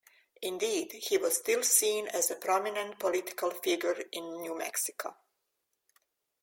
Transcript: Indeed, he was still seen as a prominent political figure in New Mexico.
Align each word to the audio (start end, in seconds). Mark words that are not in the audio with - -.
Indeed, 0.41 0.93
he 0.93 1.19
was 1.19 1.37
still 1.37 1.61
seen 1.61 2.07
as 2.07 2.31
a 2.31 2.35
prominent 2.35 2.97
political 2.97 3.51
figure 3.51 4.03
in 4.13 4.41
New 4.41 4.57
Mexico. 4.57 5.15